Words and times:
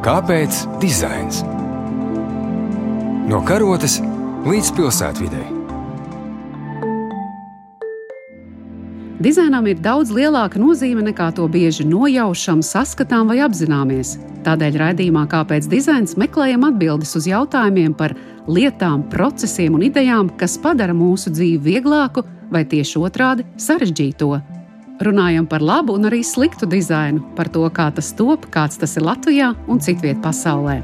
Kāpēc 0.00 0.62
dizains? 0.80 1.42
No 3.28 3.42
karotes 3.44 3.98
līdz 4.48 4.68
pilsētvidē. 4.78 5.40
Dizainam 9.20 9.66
ir 9.68 9.82
daudz 9.84 10.08
lielāka 10.16 10.56
nozīme 10.56 11.04
nekā 11.04 11.26
to 11.36 11.44
bieži 11.52 11.84
nojaušam, 11.84 12.62
saskatām 12.64 13.28
vai 13.28 13.42
apzināmies. 13.44 14.14
Tādēļ 14.46 14.78
raidījumā 14.80 15.26
Kāpēc 15.34 15.68
dizains 15.68 16.16
meklējam 16.16 16.64
atbildes 16.70 17.12
uz 17.20 17.28
jautājumiem 17.28 17.92
par 17.92 18.14
lietām, 18.48 19.04
procesiem 19.12 19.76
un 19.76 19.84
idejām, 19.90 20.32
kas 20.40 20.56
padara 20.64 20.96
mūsu 20.96 21.28
dzīvi 21.28 21.60
vieglāku 21.74 22.24
vai 22.48 22.64
tieši 22.64 23.04
otrādi 23.04 23.44
sarežģīto. 23.60 24.59
Runājam 25.00 25.46
par 25.48 25.62
labu 25.64 25.94
un 25.96 26.04
arī 26.10 26.20
sliktu 26.26 26.68
dizainu, 26.68 27.22
par 27.36 27.48
to, 27.48 27.64
kā 27.72 27.88
tas 27.96 28.12
top, 28.12 28.44
kāds 28.52 28.76
tas 28.80 28.98
ir 29.00 29.06
Latvijā 29.08 29.54
un 29.72 29.80
citviet 29.80 30.20
pasaulē. 30.20 30.82